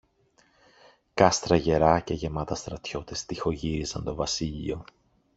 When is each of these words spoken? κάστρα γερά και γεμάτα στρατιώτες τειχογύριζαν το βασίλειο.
κάστρα 1.13 1.55
γερά 1.55 1.99
και 1.99 2.13
γεμάτα 2.13 2.55
στρατιώτες 2.55 3.25
τειχογύριζαν 3.25 4.03
το 4.03 4.15
βασίλειο. 4.15 4.85